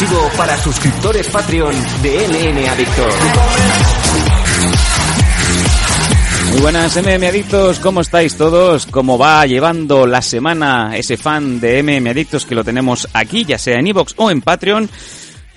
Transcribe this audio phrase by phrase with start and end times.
[0.00, 3.14] exclusivo para suscriptores Patreon de MM Adictos.
[6.52, 8.86] Muy buenas MM Adictos, ¿cómo estáis todos?
[8.86, 13.58] ¿Cómo va llevando la semana ese fan de MM Adictos que lo tenemos aquí, ya
[13.58, 14.88] sea en iVoox o en Patreon?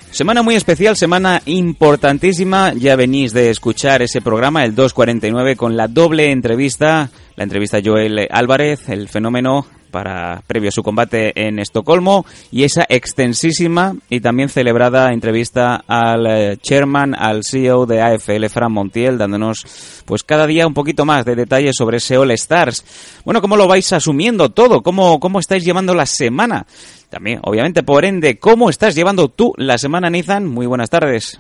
[0.09, 2.73] Semana muy especial, semana importantísima.
[2.73, 7.11] Ya venís de escuchar ese programa, el 249, con la doble entrevista.
[7.35, 12.85] La entrevista Joel Álvarez, el fenómeno para previo a su combate en Estocolmo y esa
[12.89, 20.03] extensísima y también celebrada entrevista al eh, chairman, al CEO de AFL, Fran Montiel, dándonos
[20.05, 23.21] pues cada día un poquito más de detalles sobre ese All Stars.
[23.25, 24.81] Bueno, ¿cómo lo vais asumiendo todo?
[24.81, 26.65] ¿Cómo, cómo estáis llevando la semana?
[27.09, 30.47] También, obviamente, por ende, ¿cómo estás llevando tú la semana, Nathan?
[30.47, 31.39] Muy buenas tardes.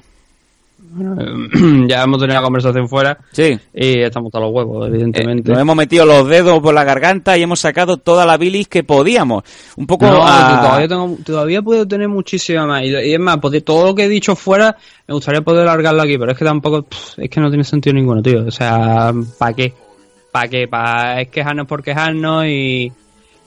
[0.93, 1.15] Bueno,
[1.87, 3.17] ya hemos tenido la conversación fuera.
[3.31, 3.57] Sí.
[3.73, 5.49] Y estamos a los huevos, evidentemente.
[5.49, 8.67] Eh, nos hemos metido los dedos por la garganta y hemos sacado toda la bilis
[8.67, 9.43] que podíamos.
[9.77, 10.61] Un poco no, a...
[10.61, 12.83] todavía, tengo, todavía puedo tener muchísima más.
[12.83, 14.75] Y, es más, pues, todo lo que he dicho fuera,
[15.07, 17.93] me gustaría poder largarlo aquí, pero es que tampoco, pff, es que no tiene sentido
[17.93, 18.45] ninguno, tío.
[18.45, 19.73] O sea, ¿para qué?
[20.31, 20.67] ¿Para qué?
[20.67, 22.91] Para es quejarnos por quejarnos y,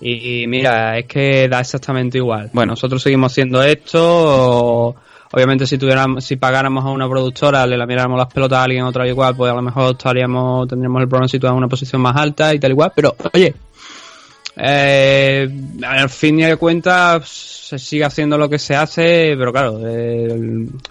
[0.00, 2.50] y, y, mira, es que da exactamente igual.
[2.52, 4.00] Bueno, nosotros seguimos haciendo esto.
[4.02, 4.96] O,
[5.34, 9.06] obviamente si tuviéramos, si pagáramos a una productora, le lamiéramos las pelotas a alguien otra
[9.08, 12.54] igual, pues a lo mejor estaríamos, tendríamos el programa situado en una posición más alta
[12.54, 13.52] y tal igual, pero oye,
[14.56, 15.50] eh,
[15.84, 19.80] al fin y al cuentas se sigue haciendo lo que se hace, pero claro,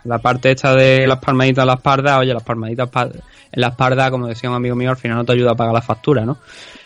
[0.04, 2.90] la parte esta de las palmaditas en la espalda, oye, las palmaditas
[3.54, 5.74] en la espalda, como decía un amigo mío, al final no te ayuda a pagar
[5.74, 6.40] la factura, ¿no?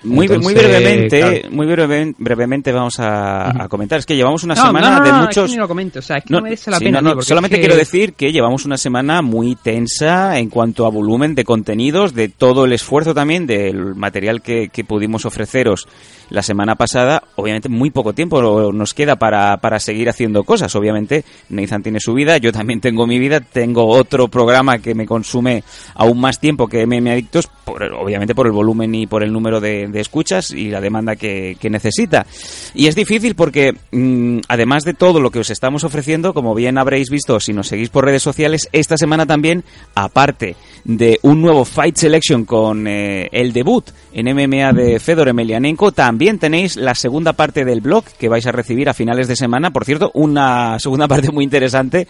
[0.04, 1.38] Muy, Entonces, muy brevemente, claro.
[1.52, 3.64] muy breve, brevemente vamos a, uh -huh.
[3.64, 3.98] a, comentar.
[3.98, 5.46] Es que llevamos una no, semana no, no, de muchos.
[5.46, 7.02] Es que ni lo comento, o sea, es que no, merece la sí, pena.
[7.02, 7.68] No, tío, solamente es que...
[7.68, 12.30] quiero decir que llevamos una semana muy tensa en cuanto a volumen de contenidos, de
[12.30, 15.88] todo el esfuerzo también del material que, que pudimos ofreceros
[16.30, 17.24] la semana pasada.
[17.36, 20.76] Obviamente, muy poco tiempo nos queda para, para seguir haciendo cosas.
[20.76, 25.06] Obviamente, Nathan tiene su vida, yo también tengo mi vida, tengo otro programa que me
[25.06, 25.64] consume
[25.96, 29.62] aún más tiempo que MM Adictos, por, obviamente por el volumen y por el número
[29.62, 32.26] de, escuchas y la demanda que, necesita.
[32.74, 36.80] Y es difícil porque, mmm, además de todo lo que os estamos ofreciendo, como bien
[36.80, 39.64] habréis visto si nos seguís por redes sociales, esta semana también,
[39.94, 40.56] aparte
[40.88, 46.40] de un nuevo Fight Selection con eh, el debut en MMA de Fedor Emelianenko, también
[46.40, 49.72] tenéis la segunda parte del blog que vais a recibir a finales de semana.
[49.72, 52.08] Por cierto, una segunda parte muy interesante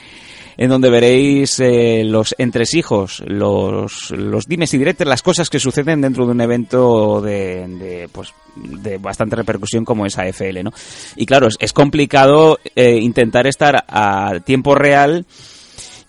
[0.57, 6.01] en donde veréis eh, los entresijos, los, los dimes y directos, las cosas que suceden
[6.01, 10.71] dentro de un evento de, de pues de bastante repercusión como es AFL, ¿no?
[11.16, 15.25] Y claro, es, complicado eh, intentar estar a tiempo real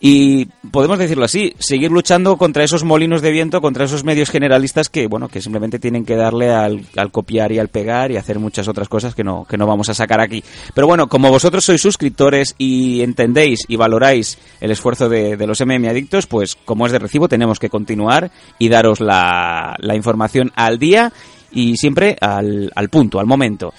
[0.01, 4.89] y podemos decirlo así, seguir luchando contra esos molinos de viento, contra esos medios generalistas
[4.89, 8.39] que, bueno, que simplemente tienen que darle al, al, copiar y al pegar y hacer
[8.39, 10.45] muchas otras cosas que no, que no vamos a sacar aquí.
[10.73, 15.89] Pero bueno, como vosotros sois suscriptores y entendéis y valoráis el esfuerzo de, los MM
[15.89, 20.79] Adictos, pues como es de recibo tenemos que continuar y daros la, la información al
[20.79, 21.13] día
[21.51, 23.73] y siempre al, al punto, al momento.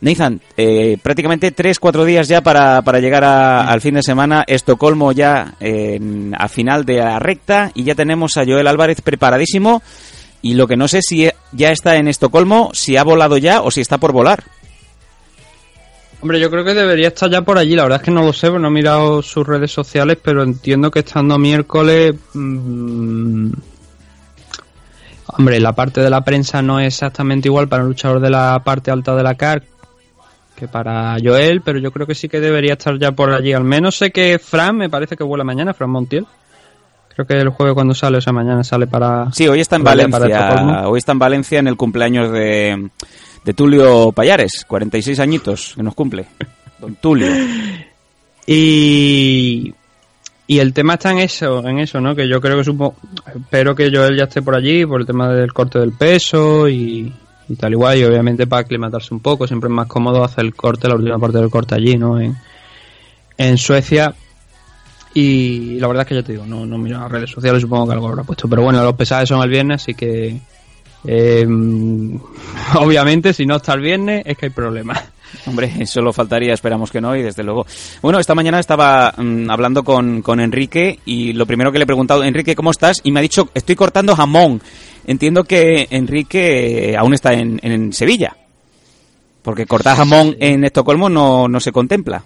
[0.00, 4.44] Nathan, eh, prácticamente 3-4 días ya para, para llegar al fin de semana.
[4.46, 5.98] Estocolmo ya eh,
[6.36, 9.82] a final de la recta y ya tenemos a Joel Álvarez preparadísimo.
[10.40, 13.72] Y lo que no sé si ya está en Estocolmo, si ha volado ya o
[13.72, 14.44] si está por volar.
[16.20, 17.74] Hombre, yo creo que debería estar ya por allí.
[17.74, 20.92] La verdad es que no lo sé, no he mirado sus redes sociales, pero entiendo
[20.92, 22.14] que estando miércoles.
[22.34, 23.50] Mmm,
[25.26, 28.60] hombre, la parte de la prensa no es exactamente igual para un luchador de la
[28.64, 29.62] parte alta de la CAR
[30.58, 33.52] que para Joel, pero yo creo que sí que debería estar ya por allí.
[33.52, 36.26] Al menos sé que Fran, me parece que vuela mañana, Fran Montiel.
[37.14, 39.30] Creo que el jueves cuando sale, o sea, mañana sale para...
[39.32, 40.88] Sí, hoy está en Valencia.
[40.88, 42.90] Hoy está en Valencia en el cumpleaños de,
[43.44, 46.26] de Tulio Payares, 46 añitos que nos cumple.
[46.78, 47.28] Don Tulio.
[48.50, 49.74] Y...
[50.50, 52.16] Y el tema está en eso, en eso, ¿no?
[52.16, 55.28] Que yo creo que supo, espero que Joel ya esté por allí por el tema
[55.28, 57.12] del corte del peso y,
[57.48, 60.54] y tal igual y obviamente para aclimatarse un poco siempre es más cómodo hacer el
[60.54, 62.36] corte la última parte del corte allí no en,
[63.36, 64.14] en Suecia.
[65.14, 67.86] Y la verdad es que ya te digo no, no miro las redes sociales supongo
[67.86, 70.38] que algo habrá puesto pero bueno los pesajes son el viernes así que
[71.04, 71.46] eh,
[72.76, 75.02] obviamente si no está el viernes es que hay problemas
[75.46, 77.66] Hombre, solo faltaría, esperamos que no, y desde luego.
[78.02, 81.86] Bueno, esta mañana estaba mmm, hablando con, con Enrique y lo primero que le he
[81.86, 83.00] preguntado, Enrique, ¿cómo estás?
[83.04, 84.60] Y me ha dicho, estoy cortando jamón.
[85.06, 88.36] Entiendo que Enrique aún está en, en Sevilla.
[89.42, 92.22] Porque cortar jamón en Estocolmo no, no se contempla.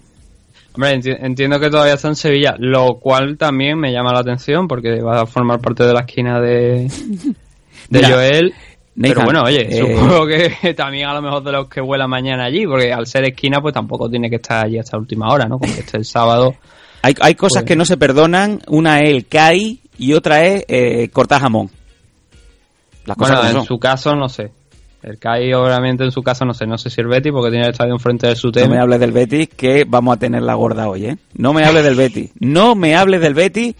[0.74, 4.66] Hombre, enti entiendo que todavía está en Sevilla, lo cual también me llama la atención
[4.66, 6.88] porque va a formar parte de la esquina de,
[7.90, 8.54] de Mira, Joel.
[9.00, 12.44] Pero bueno, oye, eh, supongo que también a lo mejor de los que vuela mañana
[12.44, 15.58] allí, porque al ser esquina, pues tampoco tiene que estar allí hasta última hora, ¿no?
[15.58, 16.54] Como que este el sábado.
[17.02, 18.60] Hay, hay cosas pues que no se perdonan.
[18.68, 21.70] Una es el CAI y otra es eh, cortar jamón.
[23.06, 24.52] Las cosas bueno, en su caso, no sé.
[25.02, 26.66] El CAI, obviamente, en su caso, no sé.
[26.66, 28.66] No sé si el Betis, porque tiene el estadio enfrente de su tema.
[28.68, 31.16] No me hables del Betis, que vamos a tener la gorda hoy, ¿eh?
[31.34, 32.30] No me hables del Betis.
[32.38, 33.74] No me hables del Betis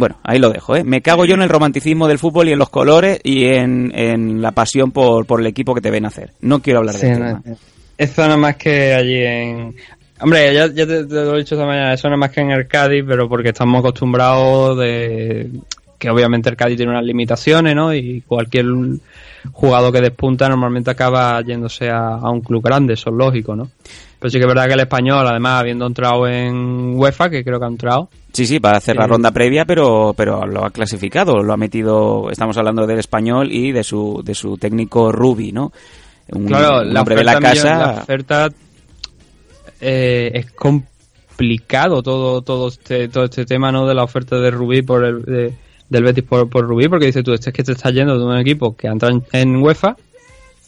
[0.00, 0.82] bueno, ahí lo dejo, ¿eh?
[0.82, 4.50] Me cago yo en el romanticismo del fútbol y en los colores y en, la
[4.52, 6.32] pasión por, el equipo que te ven hacer.
[6.40, 7.20] No quiero hablar de eso.
[7.20, 7.42] tema.
[7.98, 9.76] Eso nada más que allí en...
[10.22, 13.04] Hombre, ya, te, lo he dicho esta mañana, eso nada más que en el Cádiz,
[13.06, 15.50] pero porque estamos acostumbrados de
[15.98, 17.94] que obviamente el Cádiz tiene unas limitaciones, ¿no?
[17.94, 18.66] Y cualquier
[19.52, 23.70] jugador que despunta normalmente acaba yéndose a, a un club grande, eso es lógico, ¿no?
[24.20, 27.58] Pero sí que es verdad que el español, además, habiendo entrado en UEFA, que creo
[27.58, 31.42] que ha entrado, Sí, sí, para hacer la ronda previa, pero, pero lo ha clasificado,
[31.42, 35.72] lo ha metido, estamos hablando del español y de su, de su técnico Rubi, ¿no?
[36.28, 37.78] Un, claro, la de la casa.
[37.78, 38.48] La oferta
[39.80, 43.86] eh, es complicado todo, todo este, todo este tema, ¿no?
[43.86, 45.56] De la oferta de Rubí por el,
[45.88, 48.24] del Betis por, por Rubí, porque dice tú, este es que te estás yendo de
[48.24, 49.96] un equipo que entra en, en UEFA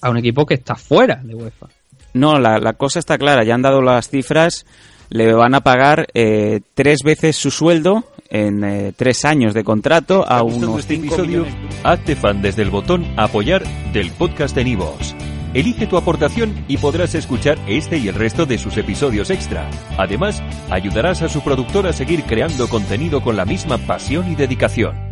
[0.00, 1.68] a un equipo que está fuera de UEFA.
[2.14, 4.64] No, la, la cosa está clara, ya han dado las cifras
[5.12, 10.24] le van a pagar eh, tres veces su sueldo en eh, tres años de contrato
[10.26, 11.44] a unos este episodio?
[11.84, 13.62] Hazte fan desde el botón apoyar
[13.92, 15.14] del podcast de Nivos.
[15.52, 19.68] Elige tu aportación y podrás escuchar este y el resto de sus episodios extra.
[19.98, 25.11] Además, ayudarás a su productor a seguir creando contenido con la misma pasión y dedicación.